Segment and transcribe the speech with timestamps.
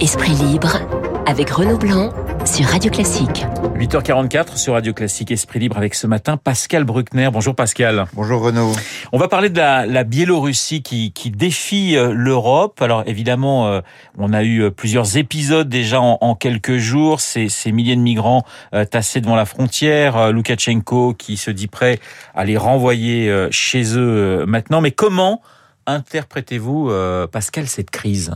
[0.00, 0.78] Esprit libre
[1.26, 2.10] avec Renaud Blanc
[2.46, 3.44] sur Radio Classique.
[3.76, 7.28] 8h44 sur Radio Classique Esprit Libre avec ce matin Pascal Bruckner.
[7.30, 8.06] Bonjour Pascal.
[8.14, 8.72] Bonjour Renaud.
[9.12, 12.80] On va parler de la, la Biélorussie qui, qui défie euh, l'Europe.
[12.80, 13.82] Alors évidemment, euh,
[14.16, 17.20] on a eu euh, plusieurs épisodes déjà en, en quelques jours.
[17.20, 18.44] Ces, ces, milliers de migrants
[18.90, 20.32] tassés devant la frontière.
[20.32, 22.00] Loukachenko qui se dit prêt
[22.34, 24.80] à les renvoyer chez eux maintenant.
[24.80, 25.42] Mais comment
[25.86, 26.90] interprétez-vous,
[27.30, 28.32] Pascal, cette crise?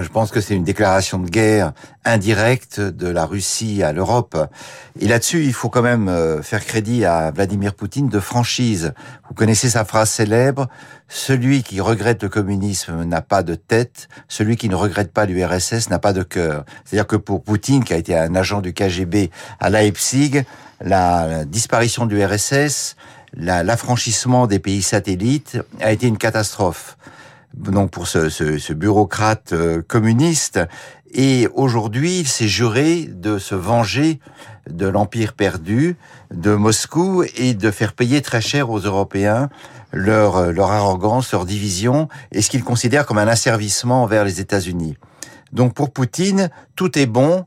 [0.00, 1.72] Je pense que c'est une déclaration de guerre
[2.04, 4.36] indirecte de la Russie à l'Europe.
[4.98, 8.94] Et là-dessus, il faut quand même euh, faire crédit à Vladimir Poutine de franchise.
[9.28, 10.68] Vous connaissez sa phrase célèbre
[11.08, 15.90] Celui qui regrette le communisme n'a pas de tête, celui qui ne regrette pas l'URSS
[15.90, 16.64] n'a pas de cœur.
[16.84, 19.30] C'est-à-dire que pour Poutine, qui a été un agent du KGB
[19.60, 20.44] à Leipzig,
[20.80, 22.96] la disparition de l'URSS,
[23.34, 26.96] l'affranchissement des pays satellites a été une catastrophe
[27.54, 30.60] donc pour ce, bureaucrate euh, communiste.
[31.14, 34.20] Et aujourd'hui, il s'est juré de se venger
[34.70, 35.96] de l'empire perdu,
[36.32, 39.50] de Moscou, et de faire payer très cher aux Européens
[39.92, 44.40] leur, euh, leur arrogance, leur division, et ce qu'il considère comme un asservissement envers les
[44.40, 44.96] États-Unis.
[45.52, 47.44] Donc pour Poutine, tout est bon,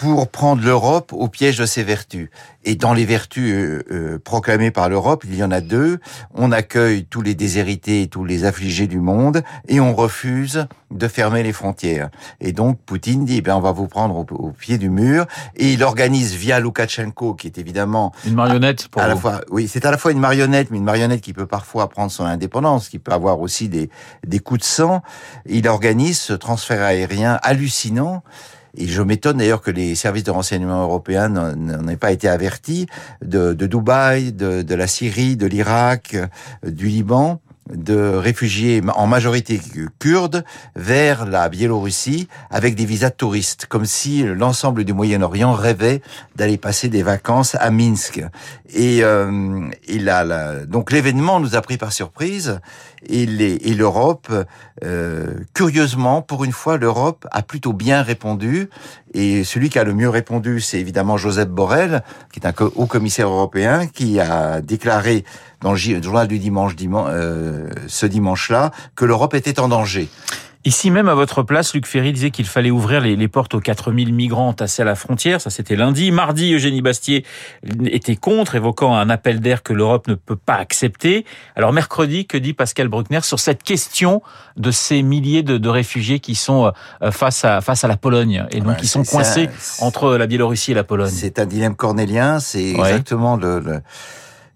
[0.00, 2.30] pour prendre l'Europe au piège de ses vertus.
[2.64, 5.98] Et dans les vertus euh, euh, proclamées par l'Europe, il y en a deux.
[6.32, 11.06] On accueille tous les déshérités et tous les affligés du monde et on refuse de
[11.06, 12.08] fermer les frontières.
[12.40, 15.26] Et donc Poutine dit, eh bien, on va vous prendre au, pied du mur.
[15.56, 18.12] Et il organise via Loukachenko, qui est évidemment...
[18.24, 20.84] Une marionnette pour à, la fois, Oui, c'est à la fois une marionnette, mais une
[20.84, 23.90] marionnette qui peut parfois prendre son indépendance, qui peut avoir aussi des,
[24.26, 25.02] des coups de sang.
[25.44, 28.22] Il organise ce transfert aérien hallucinant
[28.76, 32.86] et je m'étonne d'ailleurs que les services de renseignement européens n'en aient pas été avertis
[33.22, 36.16] de, Dubaï, de, de la Syrie, de l'Irak,
[36.64, 37.40] du Liban
[37.74, 39.60] de réfugiés en majorité
[39.98, 40.44] kurdes
[40.76, 46.02] vers la Biélorussie avec des visas touristes, comme si l'ensemble du Moyen-Orient rêvait
[46.36, 48.22] d'aller passer des vacances à Minsk.
[48.72, 49.68] Et, euh,
[50.66, 52.60] donc l'événement nous a pris par surprise
[53.08, 53.26] et
[53.74, 54.28] l'Europe,
[54.84, 58.68] euh, curieusement, pour une fois, l'Europe a plutôt bien répondu.
[59.12, 62.86] Et celui qui a le mieux répondu, c'est évidemment Joseph Borrell, qui est un haut
[62.86, 65.24] commissaire européen, qui a déclaré
[65.60, 70.08] dans le journal du dimanche, euh, ce dimanche-là que l'Europe était en danger.
[70.66, 74.12] Ici même, à votre place, Luc Ferry disait qu'il fallait ouvrir les, portes aux 4000
[74.12, 75.40] migrants tassés à la frontière.
[75.40, 76.10] Ça, c'était lundi.
[76.10, 77.24] Mardi, Eugénie Bastier
[77.86, 81.24] était contre, évoquant un appel d'air que l'Europe ne peut pas accepter.
[81.56, 84.20] Alors, mercredi, que dit Pascal Bruckner sur cette question
[84.58, 86.72] de ces milliers de, réfugiés qui sont
[87.02, 90.72] euh, face à, face à la Pologne et donc qui sont coincés entre la Biélorussie
[90.72, 91.10] et la Pologne?
[91.10, 92.38] C'est un dilemme cornélien.
[92.38, 93.80] C'est exactement le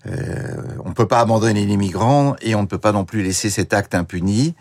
[0.07, 3.23] euh, on ne peut pas abandonner les migrants et on ne peut pas non plus
[3.23, 4.55] laisser cet acte impuni.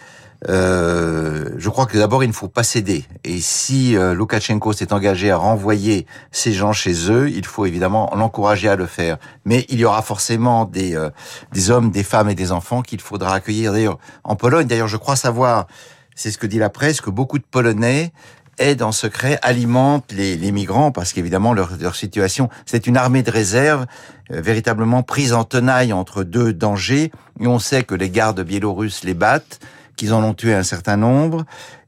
[0.49, 3.05] Euh, je crois que d'abord il ne faut pas céder.
[3.23, 8.11] Et si euh, Loukachenko s'est engagé à renvoyer ces gens chez eux, il faut évidemment
[8.15, 9.17] l'encourager à le faire.
[9.45, 11.09] Mais il y aura forcément des euh,
[11.53, 13.71] des hommes, des femmes et des enfants qu'il faudra accueillir.
[13.71, 15.67] D'ailleurs, en Pologne, d'ailleurs, je crois savoir,
[16.15, 18.11] c'est ce que dit la presse, que beaucoup de Polonais
[18.59, 23.23] aide en secret, alimente les, les migrants, parce qu'évidemment, leur, leur, situation, c'est une armée
[23.23, 23.85] de réserve
[24.31, 27.11] euh, véritablement prise en tenaille entre deux dangers.
[27.39, 29.59] Et on sait que les gardes biélorusses les battent,
[29.95, 31.45] qu'ils en ont tué un certain nombre,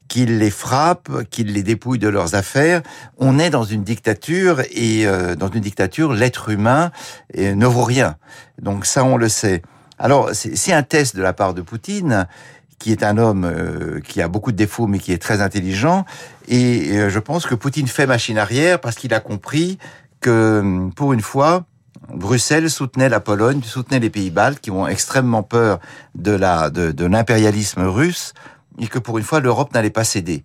[0.08, 2.82] qu'ils les frappent, qu'ils les dépouillent de leurs affaires.
[3.18, 6.90] On est dans une dictature, et euh, dans une dictature, l'être humain
[7.36, 8.16] euh, ne vaut rien.
[8.60, 9.62] Donc ça, on le sait.
[9.98, 12.26] Alors, c'est un test de la part de Poutine
[12.78, 16.04] qui est un homme euh, qui a beaucoup de défauts mais qui est très intelligent.
[16.48, 19.78] Et euh, je pense que Poutine fait machine arrière parce qu'il a compris
[20.20, 21.64] que pour une fois,
[22.12, 25.78] Bruxelles soutenait la Pologne, soutenait les pays baltes qui ont extrêmement peur
[26.14, 28.32] de la de, de l'impérialisme russe
[28.78, 30.44] et que pour une fois l'Europe n'allait pas céder.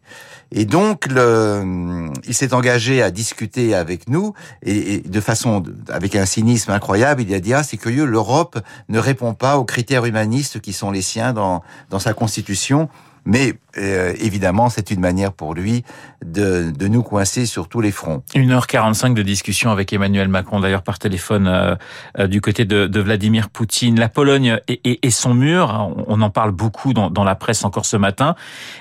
[0.51, 6.25] Et donc le, il s'est engagé à discuter avec nous et, de façon avec un
[6.25, 7.21] cynisme incroyable.
[7.21, 10.91] Il a dit ah c'est curieux l'Europe ne répond pas aux critères humanistes qui sont
[10.91, 12.89] les siens dans dans sa constitution.
[13.25, 15.83] Mais euh, évidemment, c'est une manière pour lui
[16.25, 18.23] de, de, nous coincer sur tous les fronts.
[18.33, 21.75] 1h45 de discussion avec Emmanuel Macron, d'ailleurs par téléphone euh,
[22.17, 23.99] euh, du côté de, de, Vladimir Poutine.
[23.99, 27.85] La Pologne et, et, son mur, on en parle beaucoup dans, dans la presse encore
[27.85, 28.35] ce matin.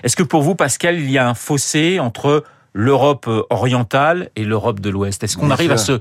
[0.04, 4.80] Est-ce que pour vous, Pascal, il y a un fossé entre l'Europe orientale et l'Europe
[4.80, 5.22] de l'Ouest?
[5.22, 6.00] Est-ce qu'on arrive à se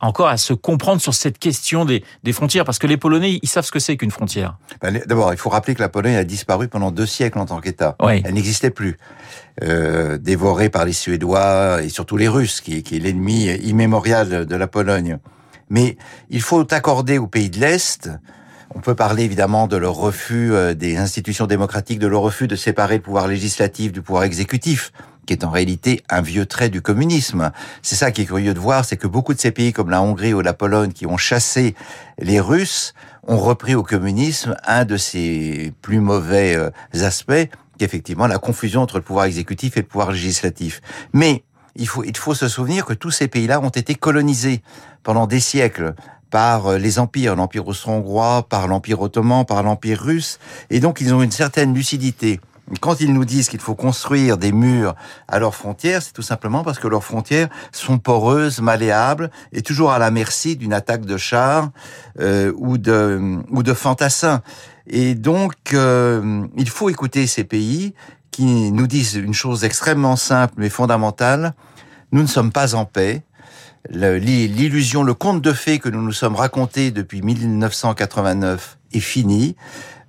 [0.00, 3.48] encore à se comprendre sur cette question des, des frontières Parce que les Polonais, ils
[3.48, 4.56] savent ce que c'est qu'une frontière.
[4.80, 7.60] Ben, d'abord, il faut rappeler que la Pologne a disparu pendant deux siècles en tant
[7.60, 7.96] qu'État.
[8.00, 8.96] Elle n'existait plus.
[9.62, 14.56] Euh, dévorée par les Suédois et surtout les Russes, qui, qui est l'ennemi immémorial de
[14.56, 15.18] la Pologne.
[15.68, 15.96] Mais
[16.30, 18.08] il faut accorder aux pays de l'Est,
[18.74, 22.56] on peut parler évidemment de leur refus euh, des institutions démocratiques, de leur refus de
[22.56, 24.92] séparer le pouvoir législatif du pouvoir exécutif
[25.28, 27.52] qui est en réalité un vieux trait du communisme.
[27.82, 30.00] C'est ça qui est curieux de voir, c'est que beaucoup de ces pays comme la
[30.00, 31.74] Hongrie ou la Pologne qui ont chassé
[32.18, 32.94] les Russes
[33.26, 38.80] ont repris au communisme un de ses plus mauvais euh, aspects, qui effectivement la confusion
[38.80, 40.80] entre le pouvoir exécutif et le pouvoir législatif.
[41.12, 41.44] Mais
[41.76, 44.62] il faut, il faut se souvenir que tous ces pays-là ont été colonisés
[45.02, 45.94] pendant des siècles
[46.30, 50.38] par euh, les empires, l'empire austro-hongrois, par l'empire ottoman, par l'empire russe,
[50.70, 52.40] et donc ils ont une certaine lucidité.
[52.80, 54.94] Quand ils nous disent qu'il faut construire des murs
[55.26, 59.92] à leurs frontières, c'est tout simplement parce que leurs frontières sont poreuses, malléables et toujours
[59.92, 61.70] à la merci d'une attaque de chars
[62.20, 64.42] euh, ou de fantassins.
[64.86, 67.94] Et donc, euh, il faut écouter ces pays
[68.30, 71.54] qui nous disent une chose extrêmement simple mais fondamentale
[72.12, 73.22] nous ne sommes pas en paix
[73.90, 79.56] l'illusion, le conte de fées que nous nous sommes racontés depuis 1989 est fini.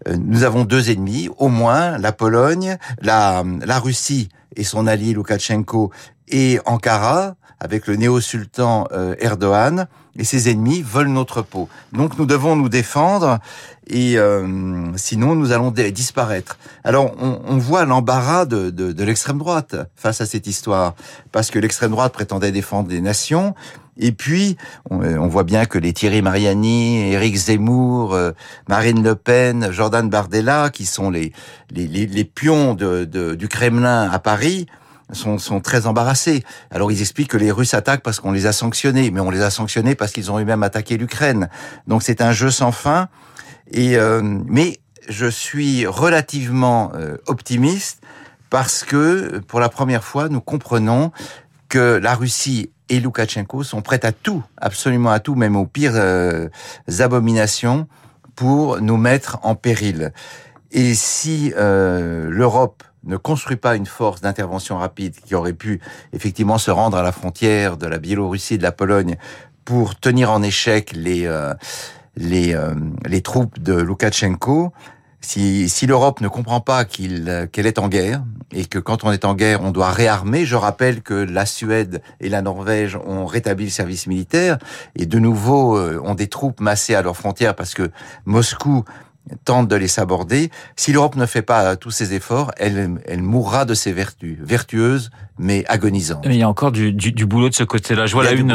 [0.08, 5.14] Euh, nous avons deux ennemis, au moins la Pologne, la, la Russie et son allié
[5.14, 5.92] Loukachenko
[6.28, 9.88] et Ankara, avec le néo-sultan euh, Erdogan,
[10.20, 11.70] et ses ennemis veulent notre peau.
[11.94, 13.40] Donc nous devons nous défendre,
[13.88, 16.60] et euh, sinon nous allons disparaître.
[16.84, 20.94] Alors on, on voit l'embarras de, de, de l'extrême droite face à cette histoire,
[21.32, 23.56] parce que l'extrême droite prétendait défendre les nations,
[24.02, 24.56] et puis,
[24.90, 28.32] on, voit bien que les Thierry Mariani, Éric Zemmour, euh,
[28.70, 31.34] Marine Le Pen, Jordan Bardella, qui sont les,
[31.70, 34.68] les, les, pions de, de, du Kremlin à Paris,
[35.12, 36.44] sont, sont très embarrassés.
[36.72, 39.42] Alors ils expliquent que les Russes attaquent parce qu'on les a sanctionnés, mais on les
[39.42, 41.50] a sanctionnés parce qu'ils ont eux-mêmes attaqué l'Ukraine.
[41.88, 43.10] Donc c'est un jeu sans fin.
[43.72, 48.02] Et euh, mais je suis relativement euh, optimiste
[48.50, 51.12] parce que pour la première fois nous comprenons
[51.70, 55.94] que la Russie et Loukachenko sont prêts à tout, absolument à tout, même aux pires
[55.96, 56.50] euh,
[57.00, 57.88] abominations,
[58.36, 60.12] pour nous mettre en péril.
[60.72, 65.80] Et si euh, l'Europe ne construit pas une force d'intervention rapide qui aurait pu
[66.14, 69.18] effectivement se rendre à la frontière de la Biélorussie et de la Pologne
[69.64, 71.54] pour tenir en échec les euh,
[72.20, 72.76] les, euh,
[73.06, 74.74] les troupes de Loukachenko,
[75.22, 79.12] si, si l'Europe ne comprend pas qu'il qu'elle est en guerre et que quand on
[79.12, 80.46] est en guerre, on doit réarmer.
[80.46, 84.58] Je rappelle que la Suède et la Norvège ont rétabli le service militaire
[84.96, 87.92] et de nouveau euh, ont des troupes massées à leurs frontières parce que
[88.26, 88.86] Moscou
[89.46, 90.50] tente de les saborder.
[90.76, 95.12] Si l'Europe ne fait pas tous ces efforts, elle, elle mourra de ses vertus, vertueuses
[95.40, 96.26] mais agonisantes.
[96.28, 98.06] Mais il y a encore du, du, du boulot de ce côté-là.
[98.06, 98.54] Je vois la une.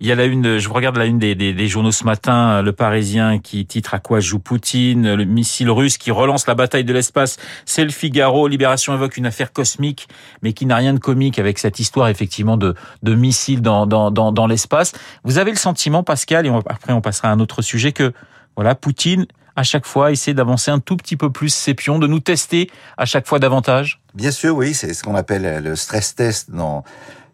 [0.00, 0.58] Il y a la une.
[0.58, 2.60] Je regarde la une des, des, des, journaux ce matin.
[2.60, 5.14] Le Parisien qui titre à quoi joue Poutine.
[5.14, 7.36] Le missile russe qui relance la bataille de l'espace.
[7.64, 8.48] C'est le Figaro.
[8.48, 10.08] Libération évoque une affaire cosmique,
[10.42, 12.74] mais qui n'a rien de comique avec cette histoire effectivement de,
[13.04, 14.92] de missiles dans, dans, dans, dans l'espace.
[15.22, 18.12] Vous avez le sentiment, Pascal, et après on passera à un autre sujet, que
[18.56, 22.06] voilà, Poutine à chaque fois essayer d'avancer un tout petit peu plus ses pions, de
[22.06, 26.14] nous tester à chaque fois davantage Bien sûr, oui, c'est ce qu'on appelle le stress
[26.14, 26.84] test dans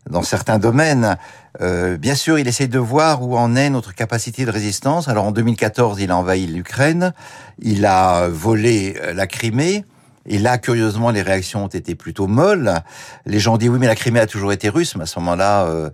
[0.09, 1.19] dans certains domaines.
[1.61, 5.09] Euh, bien sûr, il essaie de voir où en est notre capacité de résistance.
[5.09, 7.13] Alors en 2014, il a envahi l'Ukraine,
[7.61, 9.85] il a volé la Crimée,
[10.31, 12.83] et là, curieusement, les réactions ont été plutôt molles.
[13.27, 14.95] Les gens disent oui, mais la Crimée a toujours été russe.
[14.95, 15.91] Mais à ce moment-là, euh,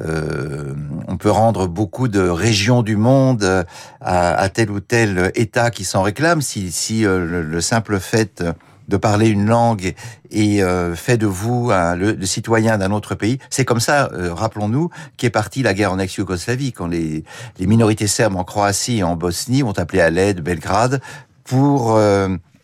[0.00, 0.72] euh,
[1.06, 3.66] on peut rendre beaucoup de régions du monde
[4.00, 6.40] à, tel ou tel État qui s'en réclame.
[6.40, 8.42] Si, si euh, le, simple fait
[8.88, 9.92] de parler une langue
[10.30, 10.62] et
[10.94, 13.38] fait de vous le, citoyen d'un autre pays.
[13.50, 14.88] C'est comme ça, rappelons-nous,
[15.18, 17.24] qu'est partie la guerre en ex-Yougoslavie, quand les,
[17.58, 21.00] les minorités serbes en Croatie et en Bosnie ont appelé à l'aide Belgrade
[21.44, 21.98] pour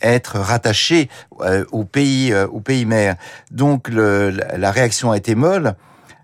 [0.03, 1.09] être rattaché
[1.41, 3.17] euh, au pays euh, au pays mère.
[3.51, 5.75] Donc le, la réaction a été molle.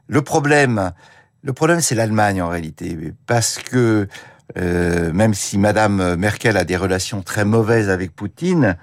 [0.08, 0.92] Le problème,
[1.42, 4.08] le problème, c'est l'Allemagne en réalité, parce que
[4.56, 8.76] euh, même si Madame Merkel a des relations très mauvaises avec Poutine,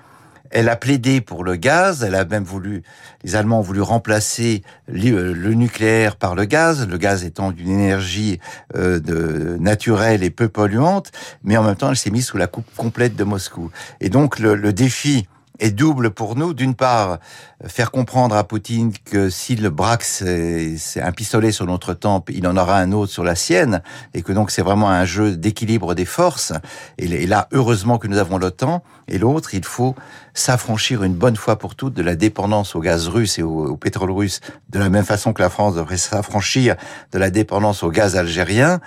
[0.54, 2.04] elle a plaidé pour le gaz.
[2.04, 2.84] Elle a même voulu,
[3.24, 6.88] les Allemands ont voulu remplacer le nucléaire par le gaz.
[6.88, 8.40] Le gaz étant d'une énergie
[8.76, 11.12] euh, naturelle et peu polluante,
[11.44, 13.72] mais en même temps, elle s'est mise sous la coupe complète de Moscou.
[14.00, 15.28] Et donc, le défi
[15.60, 16.54] est double pour nous.
[16.54, 17.20] D'une part,
[17.66, 22.58] faire comprendre à Poutine que s'il braque c'est un pistolet sur notre tempe, il en
[22.58, 23.82] aura un autre sur la sienne,
[24.14, 26.54] et que donc c'est vraiment un jeu d'équilibre des forces.
[26.98, 28.84] Et là, heureusement que nous avons l'OTAN.
[29.08, 29.96] Et l'autre, il faut
[30.34, 34.12] s'affranchir une bonne fois pour toutes de la dépendance au gaz russe et au, pétrole
[34.12, 36.76] russe, de la même façon que la France devrait s'affranchir
[37.12, 38.80] de la dépendance au gaz algérien,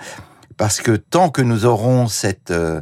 [0.57, 2.81] parce que tant que nous aurons cette, euh,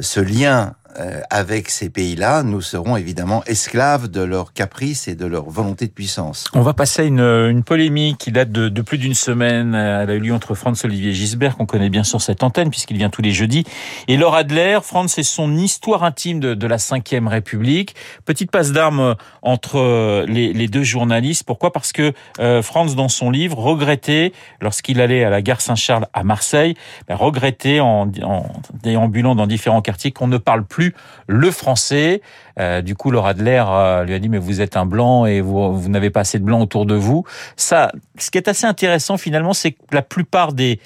[0.00, 5.26] ce lien euh, avec ces pays-là, nous serons évidemment esclaves de leurs caprices et de
[5.26, 6.48] leur volonté de puissance.
[6.54, 9.74] On va passer à une, une polémique qui date de, de plus d'une semaine.
[9.74, 12.96] Elle a eu lieu entre Franz Olivier Gisbert, qu'on connaît bien sur cette antenne puisqu'il
[12.96, 13.64] vient tous les jeudis,
[14.08, 14.78] et Laura Adler.
[14.82, 17.94] Franz, c'est son histoire intime de, de la Ve République.
[18.24, 21.44] Petite passe d'armes entre les, les, deux journalistes.
[21.44, 21.72] Pourquoi?
[21.72, 26.24] Parce que euh, Franz, dans son livre, regrettait, lorsqu'il allait à la gare Saint-Charles à
[26.24, 26.74] Marseille,
[27.08, 28.46] ben, regrettait en, en
[28.82, 30.81] déambulant dans différents quartiers qu'on ne parle plus
[31.26, 32.20] le français.
[32.58, 35.40] Euh, du coup, Laura Adler euh, lui a dit mais vous êtes un blanc et
[35.40, 37.24] vous, n'avez pas assez de blanc autour de vous.
[37.56, 40.78] Ça, ce qui est assez intéressant finalement, c'est que la plupart des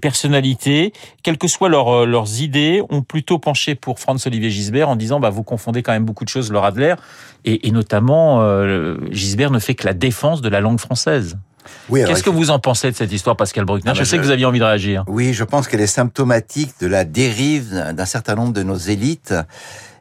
[0.00, 4.88] personnalités, quelles que soient leurs, euh, leurs idées, ont plutôt penché pour Franz Olivier Gisbert
[4.88, 6.94] en disant bah vous confondez quand même beaucoup de choses, Laura Adler,
[7.44, 8.42] et, et notamment
[9.10, 11.36] Gisbert ne fait que la défense de la langue française.
[11.88, 14.20] Oui, Qu'est-ce que vous en pensez de cette histoire, Pascal Bruckner ah Je sais je...
[14.20, 15.04] que vous aviez envie de réagir.
[15.06, 19.34] Oui, je pense qu'elle est symptomatique de la dérive d'un certain nombre de nos élites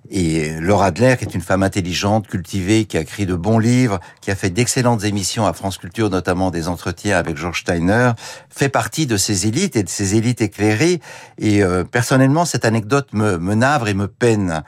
[0.10, 4.00] et Laura Adler, qui est une femme intelligente, cultivée, qui a écrit de bons livres,
[4.22, 8.12] qui a fait d'excellentes émissions à France Culture, notamment des entretiens avec Georges Steiner,
[8.50, 11.00] fait partie de ces élites et de ces élites éclairées.
[11.38, 14.64] Et euh, personnellement, cette anecdote me, me navre et me peine.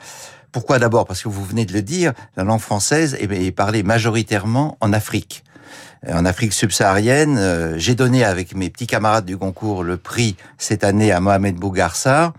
[0.52, 1.04] Pourquoi d'abord?
[1.04, 5.44] Parce que vous venez de le dire, la langue française est parlée majoritairement en Afrique
[6.08, 7.36] en Afrique subsaharienne.
[7.38, 11.56] Euh, j'ai donné avec mes petits camarades du concours le prix cette année à Mohamed
[11.56, 12.32] Bougarsar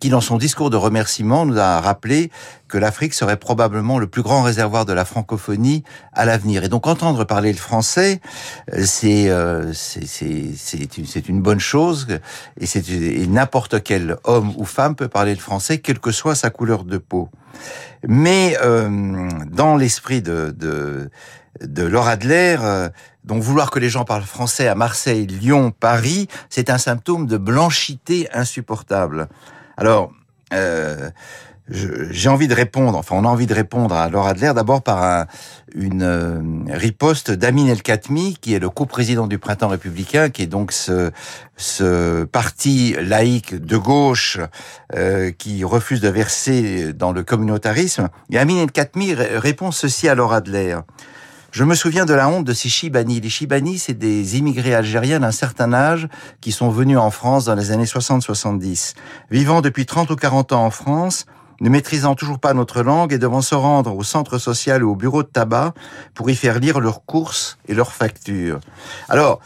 [0.00, 2.30] qui dans son discours de remerciement nous a rappelé
[2.68, 6.62] que l'Afrique serait probablement le plus grand réservoir de la francophonie à l'avenir.
[6.62, 8.20] Et donc entendre parler le français,
[8.72, 12.06] euh, c'est euh, c'est une bonne chose
[12.60, 12.84] et c'est
[13.26, 16.98] n'importe quel homme ou femme peut parler le français, quelle que soit sa couleur de
[16.98, 17.28] peau.
[18.06, 21.10] Mais euh, dans l'esprit de, de
[21.62, 22.88] de Laura Adler, euh,
[23.24, 27.36] donc vouloir que les gens parlent français à Marseille, Lyon, Paris, c'est un symptôme de
[27.36, 29.28] blanchité insupportable.
[29.76, 30.12] Alors,
[30.52, 31.10] euh,
[31.70, 35.02] j'ai envie de répondre, enfin on a envie de répondre à Laura Adler d'abord par
[35.02, 35.26] un,
[35.74, 40.46] une euh, riposte d'Amin El Khatmi, qui est le coprésident du Printemps républicain, qui est
[40.46, 41.10] donc ce,
[41.58, 44.38] ce parti laïque de gauche
[44.94, 48.08] euh, qui refuse de verser dans le communautarisme.
[48.30, 50.78] Et Amin El Khatmi répond ceci à Laura Adler.
[51.50, 53.20] Je me souviens de la honte de ces Chibani.
[53.20, 56.06] Les Chibani, c'est des immigrés algériens d'un certain âge
[56.42, 58.94] qui sont venus en France dans les années 60-70.
[59.30, 61.24] Vivant depuis 30 ou 40 ans en France,
[61.60, 64.94] ne maîtrisant toujours pas notre langue et devant se rendre au centre social ou au
[64.94, 65.72] bureau de tabac
[66.14, 68.60] pour y faire lire leurs courses et leurs factures.
[69.08, 69.40] Alors,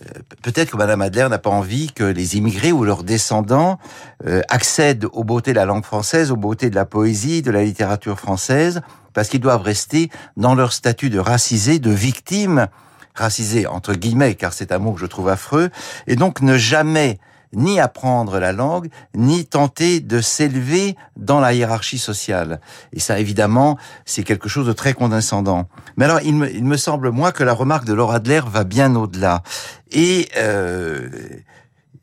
[0.00, 3.78] euh, peut-être que Madame Adler n'a pas envie que les immigrés ou leurs descendants
[4.26, 7.64] euh, accèdent aux beautés de la langue française, aux beautés de la poésie, de la
[7.64, 8.80] littérature française,
[9.18, 12.68] parce qu'ils doivent rester dans leur statut de racisés, de victimes,
[13.16, 15.70] racisés entre guillemets, car c'est un mot que je trouve affreux,
[16.06, 17.18] et donc ne jamais
[17.52, 22.60] ni apprendre la langue, ni tenter de s'élever dans la hiérarchie sociale.
[22.92, 25.66] Et ça, évidemment, c'est quelque chose de très condescendant.
[25.96, 29.42] Mais alors, il me, semble, moi, que la remarque de Laura Adler va bien au-delà.
[29.90, 31.08] Et euh,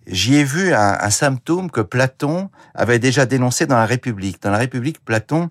[0.06, 4.42] j'y ai vu un symptôme que Platon avait déjà dénoncé dans la République.
[4.42, 5.50] Dans la République, Platon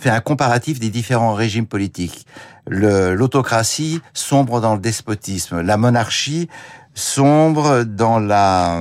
[0.00, 2.26] fait un comparatif des différents régimes politiques.
[2.66, 6.48] L'autocratie sombre dans le despotisme, la monarchie
[6.94, 8.78] sombre dans la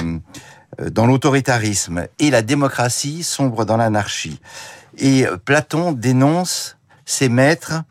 [0.82, 4.40] euh, dans l'autoritarisme et la démocratie sombre dans l'anarchie.
[4.98, 7.84] Et Platon dénonce ces maîtres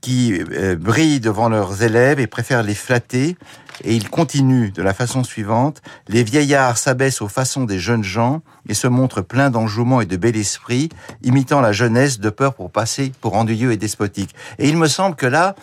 [0.00, 3.36] qui euh, brillent devant leurs élèves et préfèrent les flatter.
[3.84, 5.82] Et il continue de la façon suivante.
[6.08, 10.16] Les vieillards s'abaissent aux façons des jeunes gens et se montrent pleins d'enjouement et de
[10.16, 10.88] bel esprit,
[11.22, 14.34] imitant la jeunesse de peur pour passer pour ennuyeux et despotique.
[14.58, 15.54] Et il me semble que là,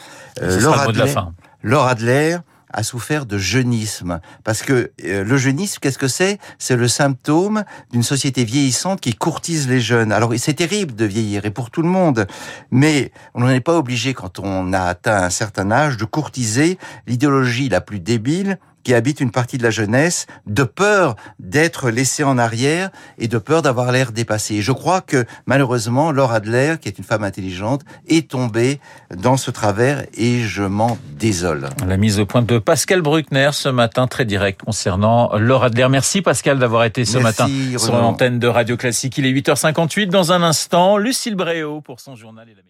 [0.42, 1.16] euh, Laura, Adler,
[1.64, 2.38] Laura Adler
[2.72, 4.20] a souffert de jeunisme.
[4.44, 6.40] Parce que euh, le jeunisme, qu'est-ce que c'est?
[6.58, 10.12] C'est le symptôme d'une société vieillissante qui courtise les jeunes.
[10.12, 12.28] Alors c'est terrible de vieillir, et pour tout le monde,
[12.72, 17.70] mais on n'est pas obligé, quand on a atteint un certain âge, de courtiser l'idéologie
[17.70, 18.58] la plus débile
[18.88, 23.38] qui habite une partie de la jeunesse, de peur d'être laissé en arrière et de
[23.38, 24.56] peur d'avoir l'air dépassé.
[24.56, 28.80] Et je crois que malheureusement, Laura Adler, qui est une femme intelligente, est tombée
[29.14, 31.68] dans ce travers et je m'en désole.
[31.86, 35.90] La mise au point de Pascal Bruckner ce matin, très direct concernant Laura Adler.
[35.90, 39.18] Merci Pascal d'avoir été ce Merci, matin sur l'antenne de Radio Classique.
[39.18, 40.08] Il est 8h58.
[40.08, 42.68] Dans un instant, Lucille Bréau pour son journal et la